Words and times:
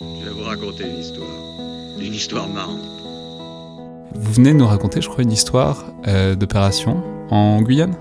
Je 0.00 0.24
vais 0.24 0.30
vous 0.30 0.44
raconter 0.44 0.84
une 0.84 0.98
histoire. 0.98 1.28
Une 2.00 2.14
histoire 2.14 2.48
marrante. 2.48 2.80
Vous 4.14 4.32
venez 4.32 4.54
de 4.54 4.56
nous 4.56 4.66
raconter, 4.66 5.02
je 5.02 5.10
crois, 5.10 5.22
une 5.22 5.32
histoire 5.32 5.84
euh, 6.08 6.34
d'opération 6.34 7.02
en 7.30 7.60
Guyane? 7.60 7.94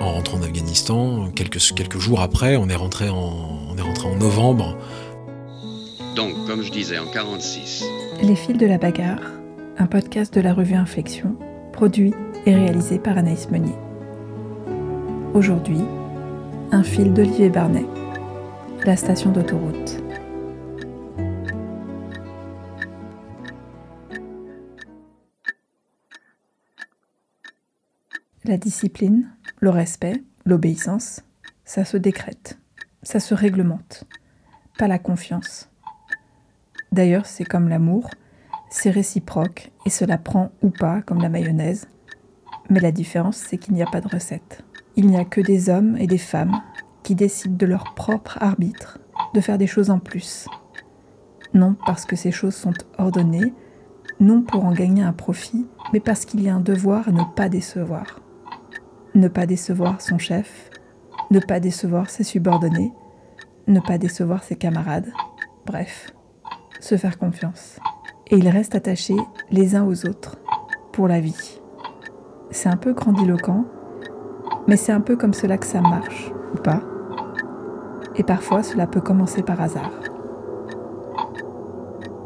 En 0.00 0.14
rentrant 0.14 0.38
en 0.38 0.42
Afghanistan, 0.42 1.28
quelques, 1.36 1.58
quelques 1.74 1.98
jours 1.98 2.22
après, 2.22 2.56
on 2.56 2.70
est, 2.70 2.74
rentré 2.74 3.10
en, 3.10 3.68
on 3.70 3.76
est 3.76 3.82
rentré 3.82 4.08
en 4.08 4.16
novembre. 4.16 4.78
Donc, 6.16 6.32
comme 6.46 6.62
je 6.62 6.72
disais, 6.72 6.98
en 6.98 7.06
46. 7.06 7.84
Les 8.22 8.34
fils 8.34 8.56
de 8.56 8.64
la 8.66 8.78
bagarre, 8.78 9.20
un 9.76 9.86
podcast 9.86 10.32
de 10.32 10.40
la 10.40 10.54
revue 10.54 10.74
Inflexion, 10.74 11.36
produit 11.74 12.14
et 12.46 12.54
réalisé 12.54 12.98
par 12.98 13.18
Anaïs 13.18 13.50
Meunier. 13.50 13.76
Aujourd'hui, 15.34 15.80
un 16.70 16.82
fil 16.82 17.12
d'Olivier 17.12 17.50
Barnet, 17.50 17.84
la 18.86 18.96
station 18.96 19.32
d'autoroute. 19.32 20.01
La 28.44 28.56
discipline, 28.56 29.28
le 29.60 29.70
respect, 29.70 30.20
l'obéissance, 30.44 31.20
ça 31.64 31.84
se 31.84 31.96
décrète, 31.96 32.58
ça 33.04 33.20
se 33.20 33.34
réglemente, 33.34 34.02
pas 34.78 34.88
la 34.88 34.98
confiance. 34.98 35.68
D'ailleurs, 36.90 37.24
c'est 37.26 37.44
comme 37.44 37.68
l'amour, 37.68 38.10
c'est 38.68 38.90
réciproque 38.90 39.70
et 39.86 39.90
cela 39.90 40.18
prend 40.18 40.50
ou 40.60 40.70
pas 40.70 41.02
comme 41.02 41.22
la 41.22 41.28
mayonnaise. 41.28 41.86
Mais 42.68 42.80
la 42.80 42.90
différence, 42.90 43.36
c'est 43.36 43.58
qu'il 43.58 43.74
n'y 43.74 43.82
a 43.82 43.86
pas 43.86 44.00
de 44.00 44.08
recette. 44.08 44.64
Il 44.96 45.06
n'y 45.06 45.16
a 45.16 45.24
que 45.24 45.40
des 45.40 45.68
hommes 45.68 45.96
et 45.96 46.08
des 46.08 46.18
femmes 46.18 46.60
qui 47.04 47.14
décident 47.14 47.56
de 47.56 47.66
leur 47.66 47.94
propre 47.94 48.38
arbitre 48.40 48.98
de 49.34 49.40
faire 49.40 49.56
des 49.56 49.68
choses 49.68 49.90
en 49.90 50.00
plus. 50.00 50.48
Non 51.54 51.76
parce 51.86 52.06
que 52.06 52.16
ces 52.16 52.32
choses 52.32 52.56
sont 52.56 52.74
ordonnées, 52.98 53.54
non 54.18 54.42
pour 54.42 54.64
en 54.64 54.72
gagner 54.72 55.04
un 55.04 55.12
profit, 55.12 55.64
mais 55.92 56.00
parce 56.00 56.24
qu'il 56.24 56.42
y 56.42 56.48
a 56.48 56.56
un 56.56 56.60
devoir 56.60 57.06
à 57.06 57.12
ne 57.12 57.22
pas 57.36 57.48
décevoir 57.48 58.21
ne 59.14 59.28
pas 59.28 59.46
décevoir 59.46 60.00
son 60.00 60.18
chef, 60.18 60.70
ne 61.30 61.40
pas 61.40 61.60
décevoir 61.60 62.08
ses 62.08 62.24
subordonnés, 62.24 62.92
ne 63.66 63.80
pas 63.80 63.98
décevoir 63.98 64.42
ses 64.42 64.56
camarades, 64.56 65.12
bref, 65.66 66.12
se 66.80 66.96
faire 66.96 67.18
confiance. 67.18 67.78
Et 68.30 68.36
ils 68.36 68.48
restent 68.48 68.74
attachés 68.74 69.16
les 69.50 69.76
uns 69.76 69.84
aux 69.84 70.06
autres 70.06 70.38
pour 70.92 71.08
la 71.08 71.20
vie. 71.20 71.60
C'est 72.50 72.68
un 72.68 72.76
peu 72.76 72.92
grandiloquent, 72.92 73.64
mais 74.66 74.76
c'est 74.76 74.92
un 74.92 75.00
peu 75.00 75.16
comme 75.16 75.34
cela 75.34 75.58
que 75.58 75.66
ça 75.66 75.80
marche, 75.80 76.30
ou 76.54 76.58
pas. 76.58 76.82
Et 78.16 78.22
parfois 78.22 78.62
cela 78.62 78.86
peut 78.86 79.00
commencer 79.00 79.42
par 79.42 79.60
hasard. 79.60 79.92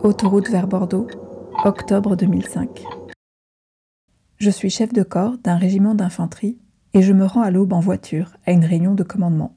Autoroute 0.02 0.50
vers 0.50 0.68
Bordeaux, 0.68 1.08
octobre 1.64 2.16
2005. 2.16 2.84
Je 4.38 4.50
suis 4.50 4.70
chef 4.70 4.92
de 4.92 5.02
corps 5.02 5.38
d'un 5.38 5.56
régiment 5.56 5.94
d'infanterie 5.94 6.58
et 6.96 7.02
je 7.02 7.12
me 7.12 7.26
rends 7.26 7.42
à 7.42 7.50
l'aube 7.50 7.74
en 7.74 7.80
voiture 7.80 8.38
à 8.46 8.52
une 8.52 8.64
réunion 8.64 8.94
de 8.94 9.02
commandement. 9.02 9.54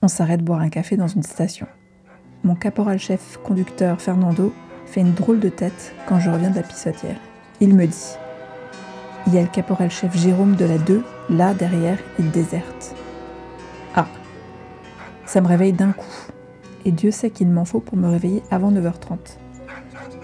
On 0.00 0.06
s'arrête 0.06 0.44
boire 0.44 0.60
un 0.60 0.68
café 0.68 0.96
dans 0.96 1.08
une 1.08 1.24
station. 1.24 1.66
Mon 2.44 2.54
caporal-chef 2.54 3.36
conducteur 3.42 4.00
Fernando 4.00 4.54
fait 4.86 5.00
une 5.00 5.12
drôle 5.12 5.40
de 5.40 5.48
tête 5.48 5.92
quand 6.06 6.20
je 6.20 6.30
reviens 6.30 6.50
de 6.50 6.54
la 6.54 6.62
pissotière. 6.62 7.16
Il 7.60 7.74
me 7.74 7.84
dit 7.84 8.14
Il 9.26 9.34
y 9.34 9.38
a 9.38 9.42
le 9.42 9.48
caporal-chef 9.48 10.16
Jérôme 10.16 10.54
de 10.54 10.66
la 10.66 10.78
2, 10.78 11.02
là 11.30 11.52
derrière, 11.52 11.98
il 12.20 12.30
déserte. 12.30 12.94
Ah 13.96 14.06
Ça 15.26 15.40
me 15.40 15.48
réveille 15.48 15.72
d'un 15.72 15.90
coup. 15.90 16.06
Et 16.84 16.92
Dieu 16.92 17.10
sait 17.10 17.30
qu'il 17.30 17.48
m'en 17.48 17.64
faut 17.64 17.80
pour 17.80 17.98
me 17.98 18.08
réveiller 18.08 18.44
avant 18.52 18.70
9h30. 18.70 19.18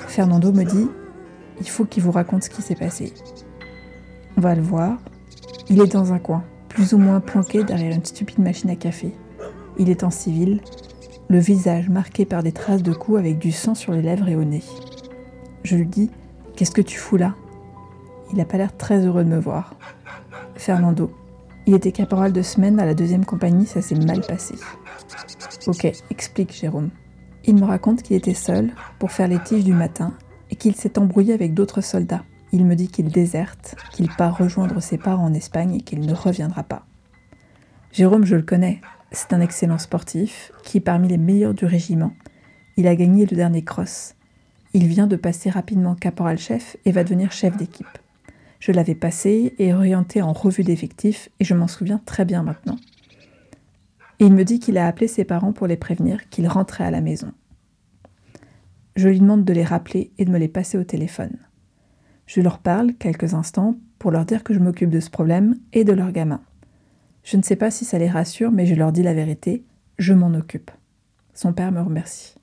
Fernando 0.07 0.53
me 0.53 0.63
dit 0.63 0.89
Il 1.59 1.69
faut 1.69 1.85
qu'il 1.85 2.05
vous 2.05 2.13
raconte 2.13 2.45
ce 2.45 2.51
qui 2.51 2.63
s'est 2.63 2.77
passé. 2.77 3.13
On 4.37 4.41
va 4.41 4.55
le 4.55 4.63
voir, 4.63 4.99
il 5.69 5.81
est 5.81 5.93
dans 5.93 6.13
un 6.13 6.19
coin, 6.19 6.45
plus 6.69 6.93
ou 6.93 6.99
moins 6.99 7.21
planqué 7.21 7.65
derrière 7.65 7.95
une 7.95 8.05
stupide 8.05 8.39
machine 8.39 8.71
à 8.71 8.77
café. 8.77 9.13
Il 9.79 9.91
est 9.91 10.05
en 10.05 10.11
civil, 10.11 10.61
le 11.29 11.39
visage 11.39 11.89
marqué 11.89 12.25
par 12.25 12.43
des 12.43 12.53
traces 12.53 12.83
de 12.83 12.93
coups 12.93 13.19
avec 13.19 13.39
du 13.39 13.51
sang 13.51 13.75
sur 13.75 13.93
les 13.93 14.03
lèvres 14.03 14.29
et 14.29 14.37
au 14.37 14.45
nez. 14.45 14.63
Je 15.63 15.77
lui 15.77 15.87
dis 15.87 16.11
Qu'est-ce 16.57 16.71
que 16.71 16.83
tu 16.83 16.99
fous 16.99 17.17
là? 17.17 17.35
Il 18.31 18.39
n'a 18.39 18.45
pas 18.45 18.59
l'air 18.59 18.77
très 18.77 19.05
heureux 19.05 19.25
de 19.25 19.29
me 19.29 19.39
voir. 19.39 19.75
Fernando. 20.55 21.11
Il 21.67 21.75
était 21.75 21.93
caporal 21.93 22.33
de 22.33 22.43
semaine 22.43 22.79
à 22.79 22.87
la 22.87 22.95
deuxième 22.95 23.25
compagnie, 23.25 23.67
ça 23.67 23.81
s'est 23.81 23.95
mal 23.95 24.21
passé. 24.21 24.55
Ok, 25.67 25.91
explique 26.11 26.53
Jérôme. 26.53 26.91
Il 27.45 27.57
me 27.57 27.65
raconte 27.65 28.03
qu'il 28.03 28.17
était 28.17 28.35
seul 28.35 28.71
pour 28.99 29.11
faire 29.11 29.29
les 29.29 29.39
tiges 29.39 29.65
du 29.65 29.73
matin 29.73 30.13
et 30.51 30.57
qu'il 30.57 30.75
s'est 30.75 30.99
embrouillé 30.99 31.33
avec 31.33 31.55
d'autres 31.55 31.81
soldats. 31.81 32.25
Il 32.55 32.65
me 32.67 32.77
dit 32.77 32.87
qu'il 32.87 33.09
déserte, 33.09 33.75
qu'il 33.91 34.09
part 34.09 34.39
rejoindre 34.39 34.79
ses 34.81 34.97
parents 34.97 35.25
en 35.25 35.35
Espagne 35.35 35.75
et 35.75 35.81
qu'il 35.81 35.99
ne 35.99 36.15
reviendra 36.15 36.63
pas. 36.63 36.87
Jérôme, 37.91 38.25
je 38.25 38.37
le 38.37 38.43
connais, 38.43 38.81
c'est 39.11 39.33
un 39.33 39.41
excellent 39.41 39.79
sportif, 39.79 40.53
qui 40.63 40.77
est 40.77 40.81
parmi 40.81 41.09
les 41.09 41.19
meilleurs 41.19 41.53
du 41.53 41.65
régiment. 41.65 42.13
Il 42.77 42.87
a 42.87 42.95
gagné 42.95 43.27
le 43.27 43.37
dernier 43.37 43.65
cross. 43.65 44.15
Il 44.73 44.87
vient 44.87 45.09
de 45.09 45.17
passer 45.17 45.51
rapidement 45.51 45.97
caporal-chef 45.97 46.77
et 46.85 46.93
va 46.93 47.03
devenir 47.03 47.33
chef 47.33 47.57
d'équipe. 47.57 47.99
Je 48.61 48.71
l'avais 48.71 48.95
passé 48.95 49.57
et 49.59 49.75
orienté 49.75 50.23
en 50.23 50.33
revue 50.33 50.63
d'effectifs 50.63 51.31
et 51.41 51.45
je 51.45 51.55
m'en 51.55 51.67
souviens 51.67 52.01
très 52.07 52.25
bien 52.25 52.45
maintenant. 52.45 52.77
Et 54.21 54.27
il 54.27 54.33
me 54.33 54.45
dit 54.45 54.61
qu'il 54.61 54.79
a 54.79 54.87
appelé 54.87 55.09
ses 55.09 55.25
parents 55.25 55.53
pour 55.53 55.67
les 55.67 55.77
prévenir 55.77 56.29
qu'il 56.31 56.47
rentrait 56.47 56.85
à 56.85 56.93
la 56.93 57.01
maison. 57.01 57.33
Je 58.95 59.09
lui 59.09 59.19
demande 59.19 59.45
de 59.45 59.53
les 59.53 59.65
rappeler 59.65 60.13
et 60.19 60.25
de 60.25 60.31
me 60.31 60.39
les 60.39 60.47
passer 60.47 60.79
au 60.79 60.85
téléphone. 60.85 61.37
Je 62.27 62.41
leur 62.41 62.59
parle 62.59 62.95
quelques 62.95 63.35
instants 63.35 63.77
pour 63.99 64.11
leur 64.11 64.25
dire 64.25 64.45
que 64.45 64.55
je 64.55 64.59
m'occupe 64.59 64.91
de 64.91 65.01
ce 65.01 65.11
problème 65.11 65.57
et 65.73 65.85
de 65.85 65.93
leur 65.93 66.13
gamin. 66.13 66.41
Je 67.23 67.37
ne 67.37 67.43
sais 67.43 67.57
pas 67.57 67.71
si 67.71 67.85
ça 67.85 67.99
les 67.99 68.09
rassure, 68.09 68.53
mais 68.53 68.67
je 68.67 68.75
leur 68.75 68.93
dis 68.93 69.03
la 69.03 69.15
vérité, 69.15 69.65
je 69.99 70.13
m'en 70.13 70.35
occupe. 70.35 70.71
Son 71.33 71.53
père 71.53 71.73
me 71.73 71.81
remercie. 71.81 72.35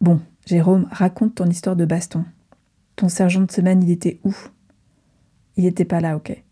Bon, 0.00 0.20
Jérôme, 0.46 0.86
raconte 0.90 1.34
ton 1.36 1.46
histoire 1.46 1.76
de 1.76 1.84
baston. 1.84 2.24
Ton 2.96 3.08
sergent 3.08 3.40
de 3.40 3.50
semaine, 3.50 3.82
il 3.82 3.90
était 3.90 4.20
où? 4.24 4.34
Il 5.56 5.64
n'était 5.64 5.84
pas 5.84 6.00
là, 6.00 6.16
ok. 6.16 6.42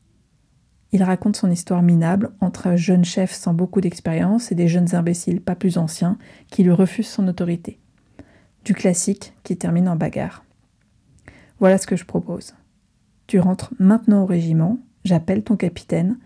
Il 0.92 1.02
raconte 1.02 1.36
son 1.36 1.50
histoire 1.50 1.82
minable 1.82 2.32
entre 2.40 2.66
un 2.66 2.76
jeune 2.76 3.04
chef 3.04 3.32
sans 3.32 3.54
beaucoup 3.54 3.80
d'expérience 3.80 4.52
et 4.52 4.54
des 4.54 4.68
jeunes 4.68 4.94
imbéciles 4.94 5.40
pas 5.40 5.54
plus 5.54 5.78
anciens 5.78 6.18
qui 6.48 6.62
lui 6.62 6.72
refusent 6.72 7.08
son 7.08 7.28
autorité. 7.28 7.78
Du 8.64 8.74
classique 8.74 9.34
qui 9.42 9.56
termine 9.56 9.88
en 9.88 9.96
bagarre. 9.96 10.44
Voilà 11.60 11.78
ce 11.78 11.86
que 11.86 11.96
je 11.96 12.04
propose. 12.04 12.54
Tu 13.26 13.38
rentres 13.38 13.72
maintenant 13.78 14.22
au 14.22 14.26
régiment, 14.26 14.78
j'appelle 15.04 15.42
ton 15.42 15.56
capitaine, 15.56 16.18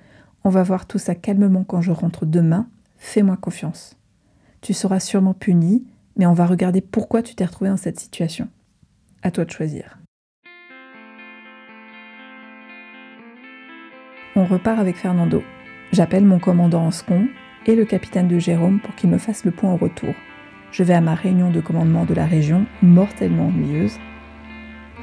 on 0.45 0.51
va 0.51 0.63
voir 0.63 0.87
tout 0.87 0.99
ça 0.99 1.15
calmement 1.15 1.65
quand 1.65 1.81
je 1.81 1.93
rentre 1.93 2.27
demain, 2.27 2.69
fais-moi 2.99 3.37
confiance. 3.37 3.97
Tu 4.61 4.73
seras 4.73 5.01
sûrement 5.01 5.35
puni, 5.35 5.85
mais 6.17 6.27
on 6.27 6.33
va 6.33 6.47
regarder 6.47 6.81
pourquoi 6.81 7.23
tu 7.23 7.35
t'es 7.35 7.45
retrouvé 7.45 7.71
dans 7.71 7.77
cette 7.77 8.01
situation. 8.01 8.49
À 9.23 9.31
toi 9.31 9.45
de 9.45 9.51
choisir. 9.51 9.99
On 14.35 14.45
repart 14.45 14.79
avec 14.79 14.97
Fernando. 14.97 15.43
J'appelle 15.93 16.25
mon 16.25 16.39
commandant 16.39 16.85
en 16.85 16.91
second 16.91 17.27
et 17.67 17.75
le 17.75 17.85
capitaine 17.85 18.29
de 18.29 18.39
Jérôme 18.39 18.81
pour 18.81 18.95
qu'il 18.95 19.11
me 19.11 19.19
fasse 19.19 19.45
le 19.45 19.51
point 19.51 19.73
au 19.73 19.77
retour. 19.77 20.15
Je 20.73 20.83
vais 20.83 20.95
à 20.95 21.01
ma 21.01 21.15
réunion 21.15 21.51
de 21.51 21.61
commandement 21.61 22.05
de 22.05 22.15
la 22.15 22.27
région, 22.27 22.67
mortellement 22.83 23.47
ennuyeuse, 23.47 23.99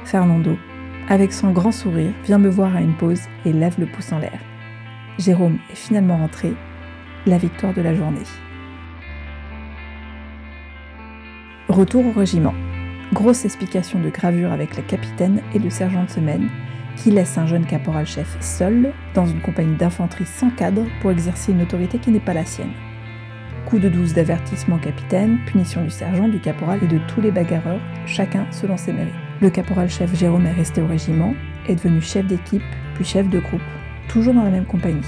Fernando, 0.04 0.56
avec 1.08 1.32
son 1.32 1.50
grand 1.50 1.72
sourire, 1.72 2.12
vient 2.24 2.38
me 2.38 2.48
voir 2.48 2.74
à 2.74 2.80
une 2.80 2.96
pause 2.96 3.22
et 3.44 3.52
lève 3.52 3.74
le 3.78 3.86
pouce 3.86 4.12
en 4.12 4.18
l'air. 4.18 4.38
Jérôme 5.18 5.58
est 5.70 5.76
finalement 5.76 6.18
rentré, 6.18 6.54
la 7.26 7.38
victoire 7.38 7.74
de 7.74 7.82
la 7.82 7.94
journée. 7.94 8.22
Retour 11.68 12.06
au 12.06 12.12
régiment. 12.12 12.54
Grosse 13.12 13.44
explication 13.44 14.00
de 14.00 14.10
gravure 14.10 14.52
avec 14.52 14.76
la 14.76 14.82
capitaine 14.82 15.40
et 15.54 15.58
le 15.58 15.70
sergent 15.70 16.04
de 16.04 16.10
semaine 16.10 16.48
qui 16.96 17.10
laisse 17.10 17.36
un 17.38 17.46
jeune 17.46 17.66
caporal-chef 17.66 18.36
seul 18.40 18.92
dans 19.14 19.26
une 19.26 19.40
compagnie 19.40 19.76
d'infanterie 19.76 20.26
sans 20.26 20.50
cadre 20.50 20.84
pour 21.00 21.10
exercer 21.10 21.52
une 21.52 21.62
autorité 21.62 21.98
qui 21.98 22.10
n'est 22.10 22.20
pas 22.20 22.34
la 22.34 22.44
sienne. 22.44 22.72
Coup 23.66 23.78
de 23.78 23.88
douze 23.88 24.14
d'avertissement 24.14 24.78
capitaine, 24.78 25.38
punition 25.46 25.82
du 25.82 25.90
sergent, 25.90 26.28
du 26.28 26.38
caporal 26.38 26.80
et 26.82 26.86
de 26.86 26.98
tous 27.08 27.20
les 27.20 27.30
bagarreurs, 27.30 27.80
chacun 28.06 28.46
selon 28.50 28.76
ses 28.76 28.92
mérites. 28.92 29.23
Le 29.44 29.50
caporal-chef 29.50 30.18
Jérôme 30.18 30.46
est 30.46 30.52
resté 30.52 30.80
au 30.80 30.86
régiment, 30.86 31.34
est 31.68 31.74
devenu 31.74 32.00
chef 32.00 32.26
d'équipe, 32.26 32.62
puis 32.94 33.04
chef 33.04 33.28
de 33.28 33.40
groupe, 33.40 33.60
toujours 34.08 34.32
dans 34.32 34.42
la 34.42 34.48
même 34.48 34.64
compagnie. 34.64 35.04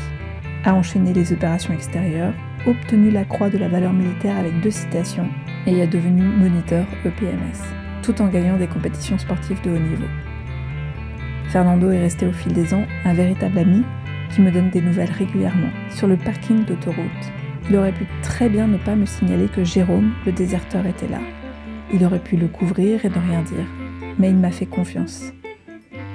A 0.62 0.74
enchaîné 0.74 1.14
les 1.14 1.32
opérations 1.32 1.72
extérieures, 1.72 2.34
obtenu 2.66 3.10
la 3.10 3.24
croix 3.24 3.48
de 3.48 3.56
la 3.56 3.68
valeur 3.68 3.94
militaire 3.94 4.36
avec 4.36 4.60
deux 4.60 4.70
citations 4.70 5.26
et 5.66 5.78
est 5.78 5.86
devenu 5.86 6.20
moniteur 6.20 6.84
EPMS, 7.06 7.64
tout 8.02 8.20
en 8.20 8.26
gagnant 8.26 8.58
des 8.58 8.66
compétitions 8.66 9.16
sportives 9.16 9.62
de 9.62 9.70
haut 9.70 9.78
niveau. 9.78 10.04
Fernando 11.48 11.90
est 11.90 12.02
resté 12.02 12.26
au 12.26 12.32
fil 12.32 12.52
des 12.52 12.74
ans 12.74 12.84
un 13.06 13.14
véritable 13.14 13.56
ami 13.56 13.84
qui 14.34 14.42
me 14.42 14.50
donne 14.50 14.68
des 14.68 14.82
nouvelles 14.82 15.12
régulièrement. 15.12 15.70
Sur 15.88 16.08
le 16.08 16.18
parking 16.18 16.66
d'autoroute, 16.66 17.32
Il 17.70 17.76
aurait 17.78 17.92
pu 17.92 18.04
très 18.22 18.50
bien 18.50 18.66
ne 18.66 18.76
pas 18.76 18.96
me 18.96 19.06
signaler 19.06 19.48
que 19.48 19.64
Jérôme, 19.64 20.12
le 20.26 20.32
déserteur, 20.32 20.84
était 20.84 21.08
là. 21.08 21.20
Il 21.90 22.04
aurait 22.04 22.18
pu 22.18 22.36
le 22.36 22.48
couvrir 22.48 23.02
et 23.02 23.08
ne 23.08 23.14
rien 23.14 23.40
dire, 23.42 23.66
mais 24.18 24.30
il 24.30 24.36
m'a 24.36 24.50
fait 24.50 24.66
confiance. 24.66 25.32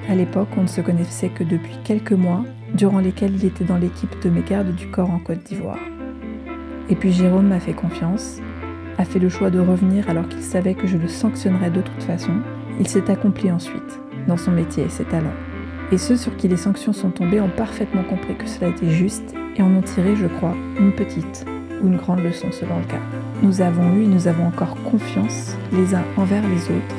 À 0.08 0.14
l'époque, 0.14 0.48
on 0.56 0.62
ne 0.62 0.68
se 0.68 0.80
connaissait 0.80 1.28
que 1.28 1.44
depuis 1.44 1.76
quelques 1.84 2.12
mois, 2.12 2.44
durant 2.74 2.98
lesquels 2.98 3.34
il 3.34 3.44
était 3.44 3.64
dans 3.64 3.78
l'équipe 3.78 4.20
de 4.22 4.30
mes 4.30 4.42
gardes 4.42 4.74
du 4.74 4.88
corps 4.88 5.10
en 5.10 5.18
Côte 5.18 5.44
d'Ivoire. 5.44 5.78
Et 6.88 6.96
puis 6.96 7.12
Jérôme 7.12 7.48
m'a 7.48 7.60
fait 7.60 7.72
confiance, 7.72 8.40
a 8.98 9.04
fait 9.04 9.18
le 9.18 9.28
choix 9.28 9.50
de 9.50 9.60
revenir 9.60 10.08
alors 10.10 10.28
qu'il 10.28 10.42
savait 10.42 10.74
que 10.74 10.86
je 10.86 10.96
le 10.96 11.08
sanctionnerais 11.08 11.70
de 11.70 11.80
toute 11.80 12.02
façon. 12.02 12.32
Il 12.80 12.88
s'est 12.88 13.10
accompli 13.10 13.50
ensuite, 13.50 14.00
dans 14.26 14.36
son 14.36 14.50
métier 14.50 14.84
et 14.84 14.88
ses 14.88 15.04
talents. 15.04 15.34
Et 15.92 15.98
ceux 15.98 16.16
sur 16.16 16.36
qui 16.36 16.48
les 16.48 16.56
sanctions 16.56 16.92
sont 16.92 17.10
tombées 17.10 17.40
ont 17.40 17.50
parfaitement 17.50 18.02
compris 18.02 18.34
que 18.34 18.48
cela 18.48 18.68
était 18.68 18.90
juste 18.90 19.34
et 19.56 19.62
en 19.62 19.74
ont 19.74 19.82
tiré, 19.82 20.16
je 20.16 20.26
crois, 20.26 20.56
une 20.78 20.92
petite 20.92 21.44
ou 21.82 21.88
une 21.88 21.96
grande 21.96 22.20
leçon 22.20 22.50
selon 22.50 22.78
le 22.78 22.84
cas. 22.84 23.00
Nous 23.42 23.60
avons 23.60 23.94
eu 23.94 24.04
et 24.04 24.06
nous 24.06 24.26
avons 24.26 24.46
encore 24.46 24.76
confiance 24.84 25.56
les 25.72 25.94
uns 25.94 26.04
envers 26.16 26.46
les 26.48 26.64
autres. 26.64 26.96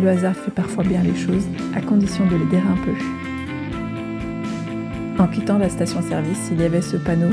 Le 0.00 0.08
hasard 0.08 0.34
fait 0.34 0.50
parfois 0.50 0.84
bien 0.84 1.02
les 1.02 1.14
choses, 1.14 1.46
à 1.74 1.80
condition 1.80 2.26
de 2.26 2.36
l'aider 2.36 2.58
un 2.58 2.76
peu. 2.84 2.92
En 5.22 5.28
quittant 5.28 5.58
la 5.58 5.68
station-service, 5.68 6.48
il 6.50 6.60
y 6.60 6.64
avait 6.64 6.82
ce 6.82 6.96
panneau 6.96 7.30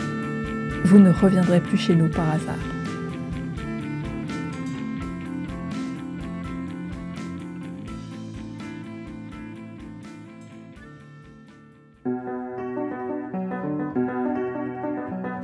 Vous 0.84 1.00
ne 1.00 1.12
reviendrez 1.12 1.60
plus 1.62 1.78
chez 1.78 1.96
nous 1.96 2.10
par 2.10 2.30
hasard. 2.30 2.56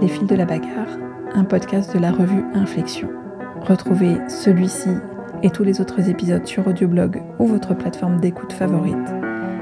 Les 0.01 0.07
fils 0.07 0.27
de 0.27 0.35
la 0.35 0.45
bagarre, 0.45 1.00
un 1.33 1.45
podcast 1.45 1.94
de 1.95 2.00
la 2.00 2.12
revue 2.12 2.44
Inflexion. 2.53 3.09
Retrouvez 3.62 4.17
celui-ci 4.27 4.89
et 5.45 5.51
tous 5.51 5.63
les 5.63 5.80
autres 5.80 6.09
épisodes 6.09 6.45
sur 6.47 6.68
Audioblog 6.68 7.21
ou 7.38 7.45
votre 7.45 7.75
plateforme 7.75 8.19
d'écoute 8.19 8.51
favorite. 8.51 8.97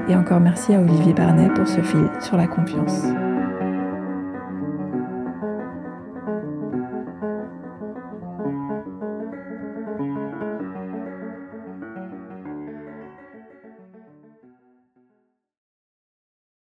Et 0.08 0.16
encore 0.16 0.40
merci 0.40 0.74
à 0.74 0.80
Olivier 0.80 1.12
Barnet 1.12 1.50
pour 1.54 1.68
ce 1.68 1.82
fil 1.82 2.08
sur 2.20 2.38
la 2.38 2.46
confiance. 2.46 3.02